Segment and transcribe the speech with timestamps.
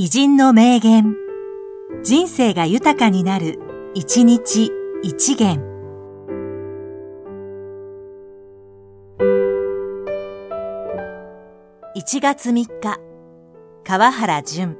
[0.00, 1.16] 偉人の名言。
[2.04, 3.58] 人生が豊かになる、
[3.94, 4.70] 一日
[5.02, 5.60] 一元。
[11.96, 13.00] 1月3日、
[13.82, 14.76] 川原淳、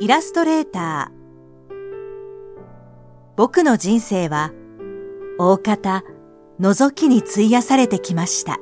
[0.00, 1.76] イラストレーター。
[3.36, 4.50] 僕の人生は、
[5.38, 6.02] 大方、
[6.58, 8.58] 覗きに費やされてきました。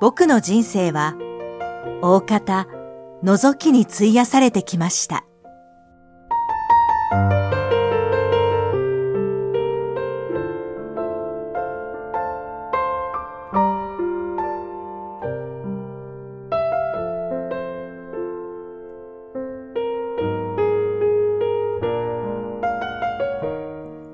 [0.00, 1.16] 僕の人生は、
[2.02, 2.68] 大方、
[3.24, 5.24] 覗きに費やされてきました。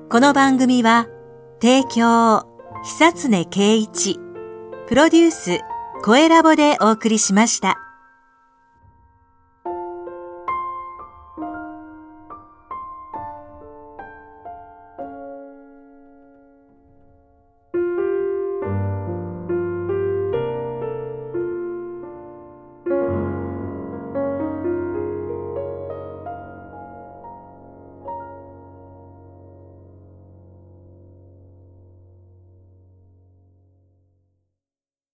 [0.09, 1.07] この番組は、
[1.61, 2.43] 提供、
[2.83, 4.19] 久常圭一、
[4.87, 5.59] プロデュース、
[6.05, 7.84] 声ラボでお送りしました。